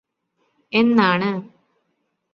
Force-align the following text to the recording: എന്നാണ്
എന്നാണ് 0.73 1.29